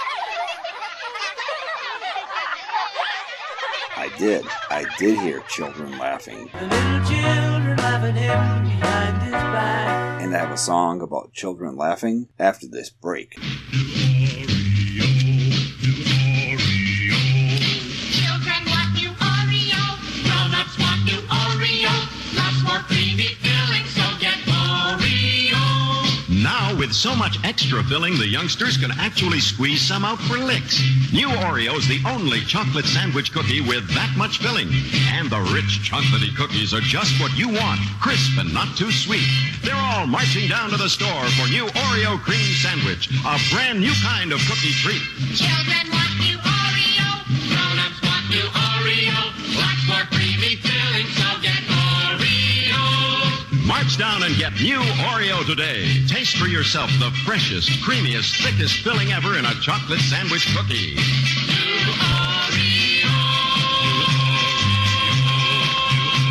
I 3.97 4.09
did. 4.17 4.45
I 4.69 4.85
did 4.97 5.19
hear 5.19 5.39
children 5.49 5.97
laughing. 5.97 6.49
Children 6.49 7.77
laughing 7.77 8.15
him 8.15 8.63
behind 8.63 9.21
his 9.23 9.31
back. 9.31 10.21
And 10.21 10.35
I 10.35 10.39
have 10.39 10.51
a 10.51 10.57
song 10.57 11.01
about 11.01 11.33
children 11.33 11.75
laughing 11.75 12.27
after 12.37 12.67
this 12.67 12.89
break. 12.89 13.35
So 26.95 27.15
much 27.15 27.37
extra 27.43 27.83
filling, 27.83 28.17
the 28.17 28.27
youngsters 28.27 28.77
can 28.77 28.91
actually 28.99 29.39
squeeze 29.39 29.81
some 29.81 30.05
out 30.05 30.19
for 30.19 30.37
licks. 30.37 30.79
New 31.11 31.27
Oreo's 31.27 31.87
the 31.87 31.99
only 32.07 32.41
chocolate 32.41 32.85
sandwich 32.85 33.33
cookie 33.33 33.59
with 33.59 33.85
that 33.93 34.13
much 34.17 34.37
filling. 34.37 34.69
And 35.11 35.29
the 35.29 35.41
rich 35.51 35.83
chocolatey 35.83 36.35
cookies 36.35 36.73
are 36.73 36.81
just 36.81 37.19
what 37.19 37.35
you 37.37 37.49
want, 37.49 37.81
crisp 38.01 38.39
and 38.39 38.53
not 38.53 38.77
too 38.77 38.91
sweet. 38.91 39.27
They're 39.61 39.75
all 39.75 40.07
marching 40.07 40.47
down 40.47 40.69
to 40.69 40.77
the 40.77 40.89
store 40.89 41.25
for 41.35 41.47
new 41.49 41.65
Oreo 41.65 42.17
cream 42.17 42.53
sandwich, 42.63 43.09
a 43.25 43.37
brand 43.51 43.81
new 43.81 43.93
kind 44.01 44.31
of 44.31 44.39
cookie 44.47 44.73
treat. 44.79 45.03
Children 45.35 46.04
Rush 53.75 53.97
down 53.97 54.23
and 54.23 54.33
get 54.37 54.53
new 54.53 54.79
Oreo 55.11 55.45
today. 55.45 55.83
Taste 56.07 56.37
for 56.37 56.47
yourself 56.47 56.89
the 56.97 57.11
freshest, 57.25 57.69
creamiest, 57.81 58.41
thickest 58.41 58.77
filling 58.85 59.11
ever 59.11 59.37
in 59.37 59.43
a 59.43 59.53
chocolate 59.55 59.99
sandwich 59.99 60.47
cookie. 60.55 60.95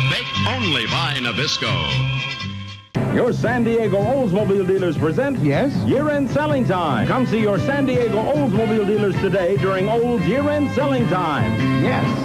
Baked 0.09 0.39
only 0.49 0.87
by 0.87 1.19
Nabisco. 1.21 3.13
Your 3.13 3.31
San 3.31 3.63
Diego 3.63 3.97
Oldsmobile 3.97 4.65
dealers 4.65 4.97
present 4.97 5.37
yes 5.37 5.71
year-end 5.87 6.31
selling 6.31 6.65
time. 6.65 7.07
Come 7.07 7.27
see 7.27 7.41
your 7.41 7.59
San 7.59 7.85
Diego 7.85 8.23
Oldsmobile 8.23 8.87
dealers 8.87 9.15
today 9.21 9.55
during 9.57 9.87
Olds 9.87 10.25
year-end 10.25 10.71
selling 10.71 11.07
time. 11.09 11.83
Yes. 11.83 12.24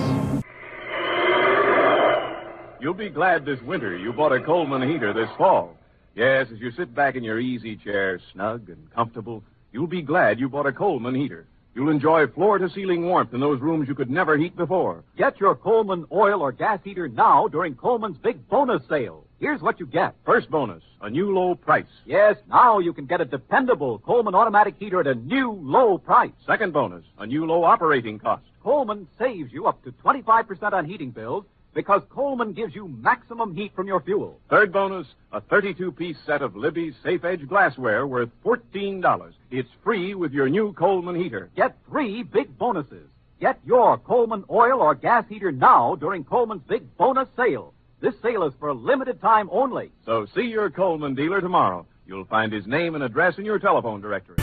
You'll 2.81 2.95
be 2.95 3.11
glad 3.11 3.45
this 3.45 3.61
winter 3.61 3.95
you 3.95 4.11
bought 4.11 4.33
a 4.33 4.41
Coleman 4.41 4.89
heater 4.89 5.13
this 5.13 5.29
fall. 5.37 5.77
Yes, 6.15 6.47
as 6.51 6.61
you 6.61 6.71
sit 6.73 6.95
back 6.95 7.15
in 7.15 7.23
your 7.23 7.39
easy 7.39 7.77
chair, 7.77 8.19
snug 8.33 8.71
and 8.71 8.91
comfortable, 8.91 9.45
you'll 9.71 9.87
be 9.87 10.01
glad 10.01 10.41
you 10.41 10.49
bought 10.49 10.65
a 10.65 10.73
Coleman 10.73 11.15
heater. 11.15 11.47
You'll 11.75 11.91
enjoy 11.91 12.27
floor 12.29 12.57
to 12.57 12.71
ceiling 12.71 13.05
warmth 13.05 13.35
in 13.35 13.41
those 13.41 13.61
rooms 13.61 13.87
you 13.87 13.95
could 13.95 14.11
never 14.11 14.39
heat 14.39 14.57
before. 14.57 15.05
Get 15.19 15.39
your 15.39 15.55
Coleman 15.57 16.07
oil 16.11 16.41
or 16.41 16.53
gas 16.53 16.81
heater 16.83 17.07
now 17.07 17.49
during 17.49 17.75
Coleman's 17.75 18.17
big 18.17 18.49
bonus 18.49 18.83
sale. 18.89 19.27
Here's 19.41 19.61
what 19.61 19.79
you 19.79 19.85
get. 19.85 20.15
First 20.25 20.51
bonus, 20.51 20.83
a 21.03 21.11
new 21.11 21.35
low 21.35 21.55
price. 21.57 21.85
Yes, 22.07 22.37
now 22.49 22.79
you 22.79 22.95
can 22.95 23.05
get 23.05 23.21
a 23.21 23.27
dependable 23.27 23.99
Coleman 23.99 24.35
automatic 24.35 24.77
heater 24.79 25.01
at 25.01 25.07
a 25.07 25.15
new 25.15 25.53
low 25.63 25.99
price. 25.99 26.33
Second 26.47 26.73
bonus, 26.73 27.05
a 27.19 27.27
new 27.27 27.45
low 27.45 27.63
operating 27.63 28.19
cost. 28.19 28.45
Coleman 28.63 29.07
saves 29.19 29.53
you 29.53 29.67
up 29.67 29.85
to 29.85 29.93
25% 29.93 30.73
on 30.73 30.87
heating 30.87 31.11
bills 31.11 31.45
because 31.75 32.03
Coleman 32.11 32.53
gives 32.53 32.75
you 32.75 32.89
maximum 32.89 33.55
heat 33.55 33.73
from 33.75 33.87
your 33.87 34.01
fuel. 34.01 34.39
Third 34.49 34.73
bonus, 34.73 35.07
a 35.33 35.41
32-piece 35.41 36.17
set 36.27 36.43
of 36.43 36.55
Libbey's 36.55 36.95
Safe 37.03 37.25
Edge 37.25 37.49
glassware 37.49 38.07
worth 38.07 38.31
$14. 38.45 39.33
It's 39.51 39.69
free 39.83 40.15
with 40.15 40.33
your 40.33 40.49
new 40.49 40.73
Coleman 40.73 41.15
heater. 41.15 41.51
Get 41.57 41.77
three 41.89 42.23
big 42.23 42.57
bonuses. 42.59 43.09
Get 43.41 43.59
your 43.65 43.99
Coleman 43.99 44.45
oil 44.51 44.81
or 44.81 44.95
gas 44.95 45.25
heater 45.29 45.53
now 45.53 45.95
during 45.95 46.25
Coleman's 46.25 46.63
big 46.69 46.97
bonus 46.97 47.29
sale. 47.37 47.73
This 48.01 48.15
sale 48.23 48.45
is 48.45 48.55
for 48.59 48.69
a 48.69 48.75
limited 48.75 49.21
time 49.21 49.49
only. 49.53 49.93
So 50.05 50.27
see 50.35 50.43
your 50.43 50.71
Coleman 50.71 51.15
dealer 51.15 51.41
tomorrow. 51.41 51.87
You'll 52.07 52.25
find 52.25 52.53
his 52.53 52.67
name 52.67 52.95
and 52.95 53.05
address 53.05 53.39
in 53.39 53.45
your 53.45 53.59
telephone 53.59 54.01
directory. 54.01 54.37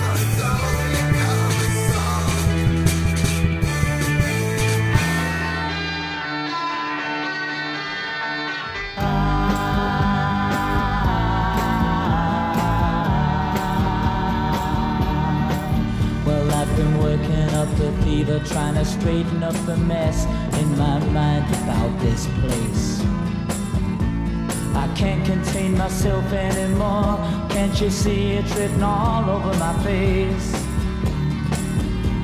Fever, 18.17 18.39
trying 18.45 18.73
to 18.73 18.85
straighten 18.85 19.43
up 19.43 19.53
the 19.65 19.77
mess 19.77 20.25
in 20.59 20.77
my 20.77 20.99
mind 21.09 21.45
about 21.61 21.99
this 21.99 22.25
place. 22.41 23.01
I 24.75 24.91
can't 24.95 25.23
contain 25.25 25.77
myself 25.77 26.25
anymore. 26.33 27.17
Can't 27.49 27.79
you 27.79 27.89
see 27.89 28.31
it 28.39 28.55
written 28.55 28.81
all 28.81 29.29
over 29.29 29.53
my 29.59 29.73
face? 29.83 30.51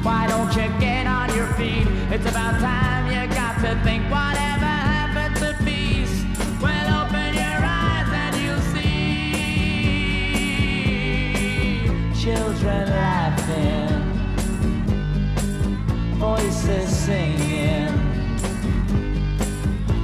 Why 0.03 0.25
don't 0.27 0.51
you 0.55 0.67
get 0.79 1.05
on 1.05 1.33
your 1.35 1.47
feet? 1.53 1.87
It's 2.11 2.25
about 2.25 2.59
time 2.59 3.05
you 3.13 3.35
got 3.35 3.55
to 3.61 3.79
think 3.83 4.03
whatever 4.11 4.52
voices 16.63 16.95
singing, 16.95 17.89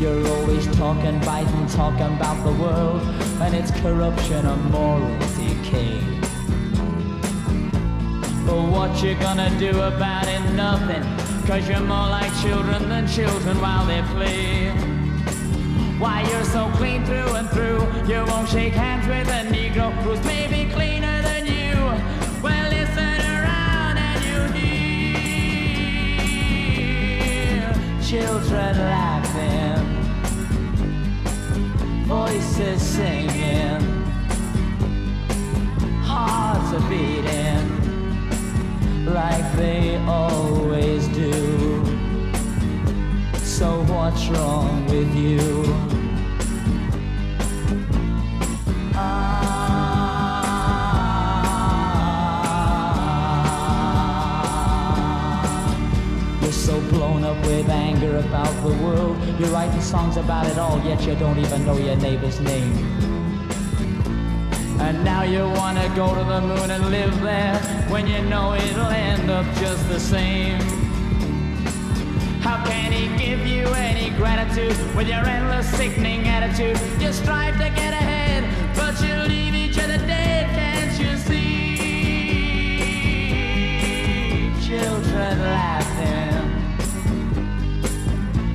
You're 0.00 0.26
always 0.28 0.66
talking, 0.76 1.18
biting, 1.20 1.66
talking 1.68 2.16
about 2.16 2.44
the 2.44 2.52
world 2.52 3.00
and 3.40 3.54
its 3.54 3.70
corruption 3.80 4.46
and 4.46 4.70
moral 4.70 5.18
decay. 5.36 6.00
But 8.46 8.62
what 8.70 9.02
you 9.02 9.14
gonna 9.14 9.50
do 9.58 9.80
about 9.80 10.26
it? 10.28 10.40
Nothing. 10.52 11.29
Cause 11.50 11.68
you're 11.68 11.80
more 11.80 12.08
like 12.08 12.32
children 12.42 12.88
than 12.88 13.08
children 13.08 13.60
while 13.60 13.84
they 13.84 14.02
play. 14.14 14.70
Why 15.98 16.22
you're 16.30 16.44
so 16.44 16.70
clean 16.76 17.04
through 17.04 17.34
and 17.34 17.50
through, 17.50 17.88
you 18.06 18.24
won't 18.26 18.48
shake 18.48 18.72
hands 18.72 19.08
with 19.08 19.26
a 19.26 19.42
Negro 19.52 19.90
who's 20.04 20.24
maybe 20.24 20.70
cleaner 20.72 21.20
than 21.22 21.46
you. 21.46 21.74
Well, 22.40 22.70
listen 22.70 23.20
around 23.34 23.98
and 23.98 24.24
you 24.24 24.42
hear 27.18 27.74
children 28.00 28.78
laughing, 28.78 29.84
voices 32.06 32.80
singing, 32.80 33.82
hearts 36.04 36.72
are 36.74 36.88
beating 36.88 37.79
like 39.10 39.56
they 39.56 39.96
always 40.06 41.08
do. 41.08 41.84
So 43.42 43.82
what's 43.84 44.26
wrong 44.28 44.86
with 44.86 45.14
you? 45.14 45.64
Ah. 48.94 49.60
You're 56.42 56.52
so 56.52 56.80
blown 56.90 57.24
up 57.24 57.36
with 57.46 57.68
anger 57.68 58.18
about 58.18 58.62
the 58.62 58.72
world. 58.82 59.16
You're 59.38 59.50
writing 59.50 59.80
songs 59.80 60.16
about 60.16 60.46
it 60.46 60.58
all, 60.58 60.80
yet 60.84 61.02
you 61.06 61.14
don't 61.16 61.38
even 61.38 61.66
know 61.66 61.76
your 61.76 61.96
neighbor's 61.96 62.40
name. 62.40 62.90
And 64.80 65.04
now 65.04 65.22
you 65.22 65.44
wanna 65.44 65.88
go 65.94 66.14
to 66.14 66.24
the 66.24 66.40
moon 66.40 66.70
and 66.70 66.90
live 66.90 67.20
there 67.20 67.56
when 67.90 68.06
you 68.06 68.22
know 68.22 68.54
it'll 68.54 68.86
end 68.86 69.30
up 69.30 69.44
just 69.56 69.86
the 69.88 70.00
same. 70.00 70.58
How 72.40 72.64
can 72.64 72.90
he 72.90 73.06
give 73.22 73.46
you 73.46 73.66
any 73.74 74.10
gratitude 74.16 74.74
with 74.96 75.06
your 75.06 75.24
endless 75.24 75.70
sickening 75.76 76.26
attitude? 76.26 76.80
You 77.00 77.12
strive 77.12 77.58
to 77.58 77.68
get 77.70 77.92
ahead, 77.92 78.42
but 78.74 79.00
you 79.06 79.14
leave 79.28 79.54
each 79.54 79.78
other 79.78 79.98
dead, 79.98 80.48
can't 80.58 80.98
you 80.98 81.16
see? 81.18 81.76
Children 84.66 85.38
laughing, 85.40 86.48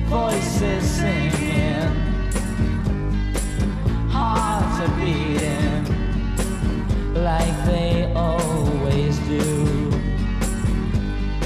voices 0.06 0.84
singing, 0.90 1.94
hearts 4.10 4.80
are 4.80 4.94
beating 5.00 5.75
like 7.16 7.64
they 7.64 8.12
always 8.14 9.18
do. 9.20 9.90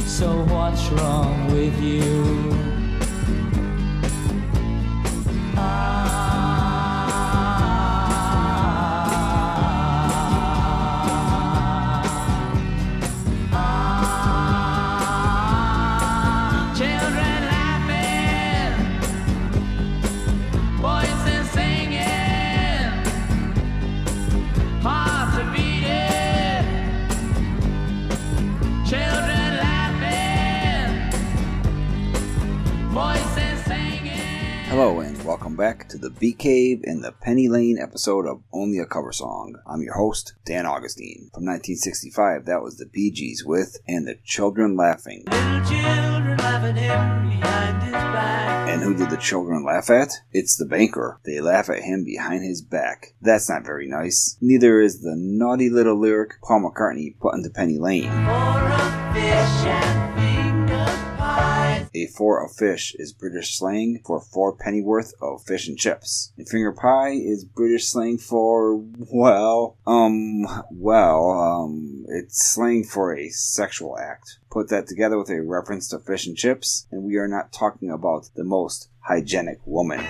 So 0.06 0.44
what's 0.44 0.88
wrong 0.88 1.52
with 1.52 1.80
you? 1.80 2.69
The 36.00 36.10
Beat 36.10 36.38
Cave 36.38 36.80
in 36.82 37.02
the 37.02 37.12
Penny 37.12 37.46
Lane 37.46 37.78
episode 37.78 38.26
of 38.26 38.42
Only 38.54 38.78
a 38.78 38.86
Cover 38.86 39.12
Song. 39.12 39.56
I'm 39.66 39.82
your 39.82 39.96
host, 39.96 40.32
Dan 40.46 40.64
Augustine. 40.64 41.28
From 41.34 41.44
1965, 41.44 42.46
that 42.46 42.62
was 42.62 42.78
the 42.78 42.86
Bee 42.86 43.10
Gees 43.10 43.44
with 43.44 43.76
And 43.86 44.08
the 44.08 44.16
Children 44.24 44.76
Laughing. 44.76 45.24
Children 45.26 46.38
laughing 46.38 46.76
him 46.76 47.28
behind 47.28 47.82
his 47.82 47.92
back. 47.92 48.70
And 48.70 48.82
who 48.82 48.94
did 48.94 49.10
the 49.10 49.18
children 49.18 49.62
laugh 49.62 49.90
at? 49.90 50.10
It's 50.32 50.56
the 50.56 50.64
banker. 50.64 51.20
They 51.26 51.40
laugh 51.40 51.68
at 51.68 51.82
him 51.82 52.04
behind 52.04 52.44
his 52.44 52.62
back. 52.62 53.14
That's 53.20 53.50
not 53.50 53.66
very 53.66 53.86
nice. 53.86 54.38
Neither 54.40 54.80
is 54.80 55.02
the 55.02 55.16
naughty 55.16 55.68
little 55.68 56.00
lyric 56.00 56.40
Paul 56.42 56.62
McCartney 56.62 57.18
put 57.18 57.34
into 57.34 57.50
Penny 57.50 57.78
Lane. 57.78 58.10
A 61.94 62.06
four 62.06 62.44
of 62.44 62.52
fish 62.52 62.94
is 62.98 63.12
British 63.12 63.58
slang 63.58 64.00
for 64.04 64.20
four 64.20 64.54
pennyworth 64.54 65.12
of 65.20 65.42
fish 65.42 65.68
and 65.68 65.78
chips. 65.78 66.32
And 66.36 66.48
finger 66.48 66.72
pie 66.72 67.10
is 67.10 67.44
British 67.44 67.88
slang 67.88 68.18
for, 68.18 68.76
well, 69.12 69.76
um, 69.86 70.46
well, 70.70 71.30
um, 71.30 72.04
it's 72.08 72.44
slang 72.44 72.84
for 72.84 73.16
a 73.16 73.28
sexual 73.30 73.98
act. 73.98 74.38
Put 74.50 74.68
that 74.68 74.86
together 74.86 75.18
with 75.18 75.30
a 75.30 75.42
reference 75.42 75.88
to 75.88 75.98
fish 75.98 76.26
and 76.26 76.36
chips, 76.36 76.86
and 76.90 77.02
we 77.02 77.16
are 77.16 77.28
not 77.28 77.52
talking 77.52 77.90
about 77.90 78.28
the 78.34 78.44
most 78.44 78.88
hygienic 79.00 79.58
woman. 79.64 80.04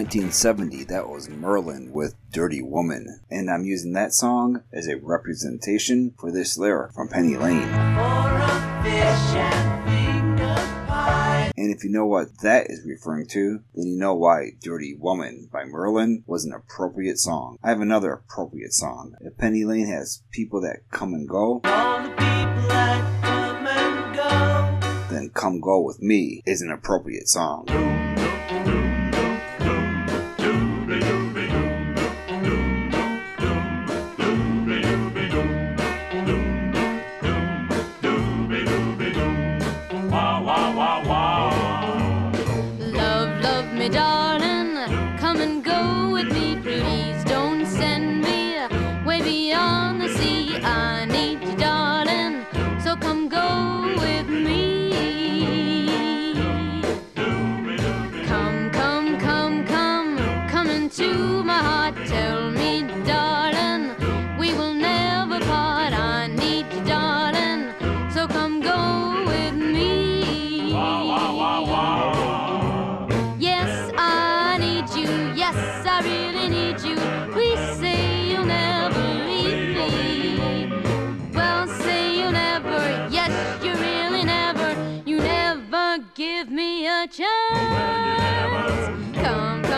1970, 0.00 0.84
that 0.84 1.10
was 1.10 1.28
Merlin 1.28 1.92
with 1.92 2.14
Dirty 2.32 2.62
Woman. 2.62 3.20
And 3.30 3.50
I'm 3.50 3.66
using 3.66 3.92
that 3.92 4.14
song 4.14 4.62
as 4.72 4.88
a 4.88 4.96
representation 4.96 6.14
for 6.18 6.32
this 6.32 6.56
lyric 6.56 6.94
from 6.94 7.08
Penny 7.08 7.36
Lane. 7.36 7.68
For 7.68 7.68
a 7.68 8.80
fish 8.82 9.36
and. 9.36 9.60
And 11.58 11.70
if 11.70 11.84
you 11.84 11.90
know 11.90 12.06
what 12.06 12.38
that 12.38 12.70
is 12.70 12.86
referring 12.86 13.26
to, 13.32 13.60
then 13.74 13.88
you 13.88 13.98
know 13.98 14.14
why 14.14 14.52
Dirty 14.62 14.94
Woman 14.94 15.50
by 15.52 15.66
Merlin 15.66 16.24
was 16.26 16.46
an 16.46 16.54
appropriate 16.54 17.18
song. 17.18 17.58
I 17.62 17.68
have 17.68 17.82
another 17.82 18.12
appropriate 18.14 18.72
song. 18.72 19.16
If 19.20 19.36
Penny 19.36 19.66
Lane 19.66 19.88
has 19.88 20.22
people 20.30 20.62
that 20.62 20.88
come 20.90 21.12
and 21.12 21.28
go, 21.28 21.60
All 21.64 22.02
the 22.02 22.08
people 22.08 22.68
that 22.68 23.22
come 23.22 23.66
and 23.66 24.14
go. 24.14 25.14
then 25.14 25.28
Come 25.34 25.60
Go 25.60 25.82
With 25.82 26.00
Me 26.00 26.40
is 26.46 26.62
an 26.62 26.70
appropriate 26.70 27.28
song. 27.28 27.66
Chance. 87.10 88.86
Come, 89.16 89.69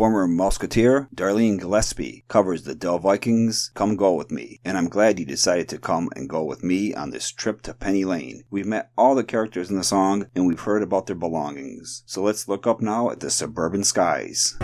former 0.00 0.26
Mouseketeer 0.26 1.10
Darlene 1.14 1.60
Gillespie 1.60 2.24
covers 2.26 2.62
the 2.62 2.74
Dell 2.74 2.98
Vikings. 2.98 3.70
Come 3.74 3.96
go 3.96 4.14
with 4.14 4.30
me, 4.30 4.58
and 4.64 4.78
I'm 4.78 4.88
glad 4.88 5.18
you 5.18 5.26
decided 5.26 5.68
to 5.68 5.78
come 5.78 6.08
and 6.16 6.26
go 6.26 6.42
with 6.42 6.64
me 6.64 6.94
on 6.94 7.10
this 7.10 7.30
trip 7.30 7.60
to 7.64 7.74
Penny 7.74 8.06
Lane. 8.06 8.42
We've 8.48 8.64
met 8.64 8.90
all 8.96 9.14
the 9.14 9.22
characters 9.22 9.68
in 9.68 9.76
the 9.76 9.84
song, 9.84 10.28
and 10.34 10.46
we've 10.46 10.60
heard 10.60 10.82
about 10.82 11.06
their 11.06 11.16
belongings. 11.16 12.02
So 12.06 12.22
let's 12.22 12.48
look 12.48 12.66
up 12.66 12.80
now 12.80 13.10
at 13.10 13.20
the 13.20 13.28
suburban 13.28 13.84
skies. 13.84 14.56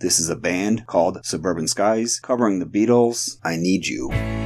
This 0.00 0.18
is 0.18 0.28
a 0.28 0.34
band 0.34 0.88
called 0.88 1.24
Suburban 1.24 1.68
Skies 1.68 2.18
covering 2.18 2.58
the 2.58 2.66
Beatles' 2.66 3.36
I 3.44 3.54
Need 3.54 3.86
You. 3.86 4.39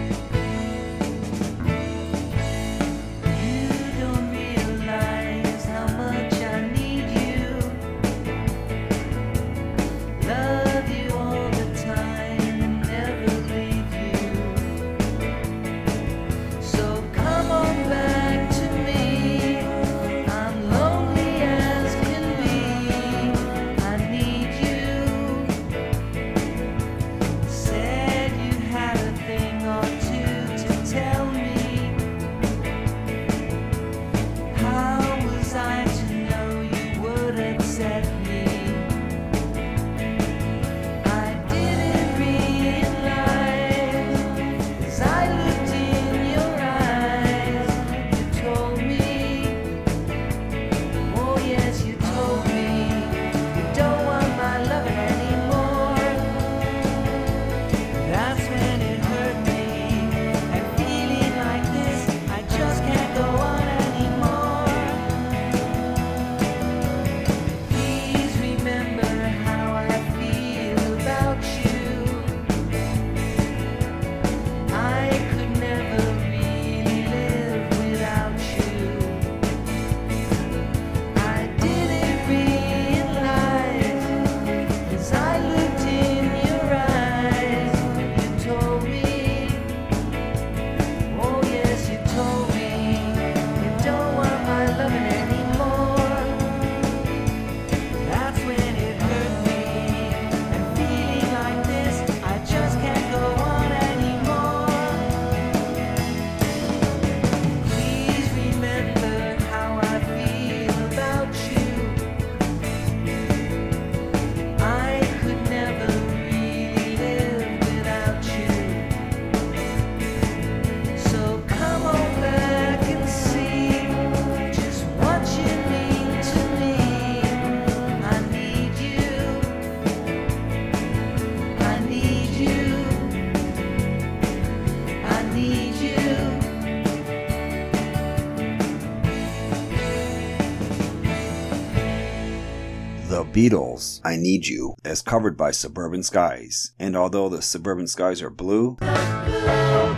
Beatles' 143.44 144.00
I 144.02 144.16
Need 144.16 144.46
You 144.46 144.74
as 144.86 145.02
covered 145.02 145.36
by 145.36 145.50
Suburban 145.50 146.02
Skies. 146.02 146.72
And 146.78 146.96
although 146.96 147.28
the 147.28 147.42
Suburban 147.42 147.86
Skies 147.86 148.22
are 148.22 148.30
blue, 148.30 148.76
blue 148.76 149.94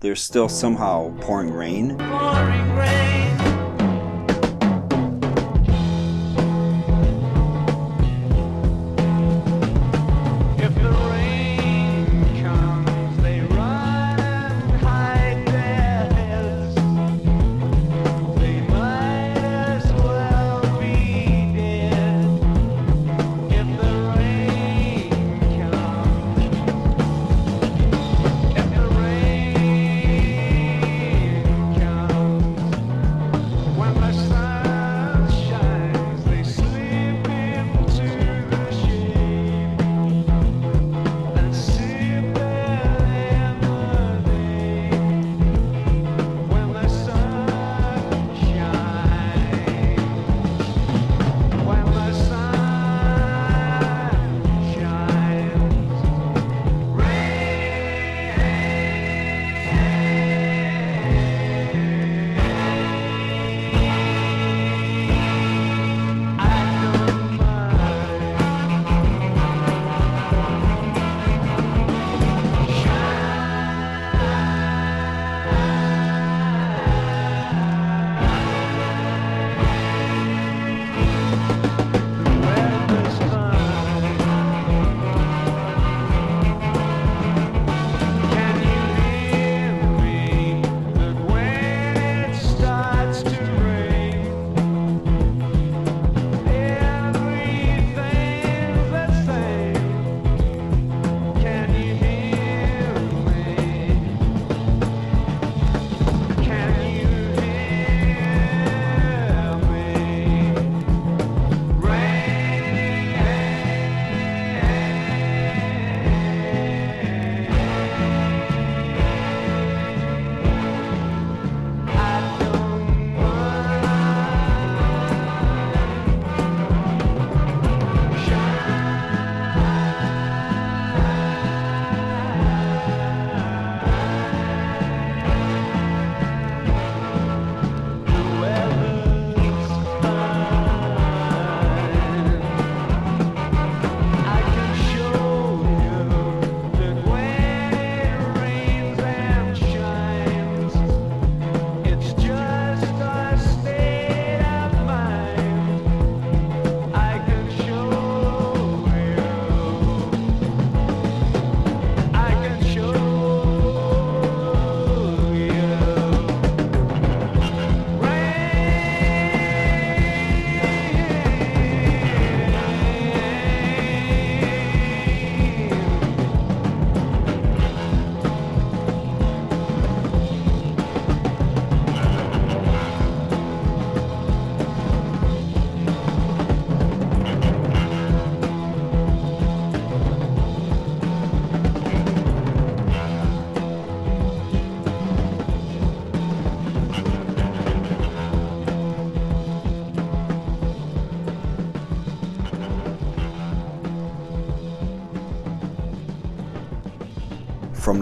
they're 0.00 0.14
still 0.14 0.48
somehow 0.48 1.12
pouring 1.20 1.50
rain. 1.50 1.98
Pouring 1.98 2.76
rain. 2.76 3.23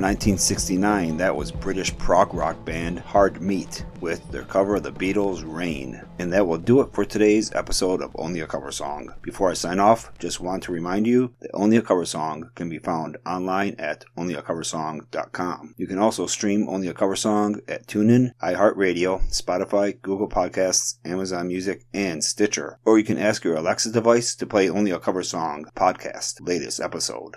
1969, 0.03 1.17
that 1.19 1.37
was 1.37 1.53
British 1.53 1.97
prog 1.97 2.35
rock 2.35 2.65
band 2.65 2.99
Hard 2.99 3.41
Meat 3.41 3.87
with 4.01 4.29
their 4.33 4.43
cover 4.43 4.75
of 4.75 4.83
the 4.83 4.91
Beatles' 4.91 5.45
Rain. 5.47 6.03
And 6.19 6.33
that 6.33 6.45
will 6.45 6.59
do 6.59 6.81
it 6.81 6.93
for 6.93 7.05
today's 7.05 7.55
episode 7.55 8.03
of 8.03 8.11
Only 8.17 8.41
a 8.41 8.49
Cover 8.49 8.73
Song. 8.73 9.15
Before 9.23 9.49
I 9.49 9.55
sign 9.55 9.79
off, 9.79 10.13
just 10.19 10.41
want 10.41 10.65
to 10.65 10.73
remind 10.73 11.07
you 11.07 11.33
that 11.41 11.53
Only 11.55 11.77
a 11.77 11.83
Cover 11.83 12.05
Song 12.05 12.51
can 12.57 12.69
be 12.69 12.81
found 12.81 13.17
online 13.25 13.77
at 13.79 14.05
onlyacoversong.com. 14.19 15.75
You 15.79 15.87
can 15.87 15.99
also 15.99 16.27
stream 16.27 16.69
Only 16.69 16.89
a 16.89 16.95
Cover 16.95 17.15
Song 17.15 17.61
at 17.69 17.87
TuneIn, 17.87 18.33
iHeartRadio, 18.43 19.31
Spotify, 19.31 20.03
Google 20.03 20.29
Podcasts, 20.29 20.99
Amazon 21.05 21.47
Music, 21.47 21.85
and 21.95 22.25
Stitcher. 22.25 22.81
Or 22.85 22.99
you 22.99 23.05
can 23.05 23.19
ask 23.19 23.45
your 23.45 23.55
Alexa 23.55 23.93
device 23.93 24.35
to 24.35 24.47
play 24.47 24.69
Only 24.69 24.91
a 24.91 24.99
Cover 24.99 25.23
Song 25.23 25.67
podcast 25.77 26.45
latest 26.45 26.81
episode. 26.81 27.37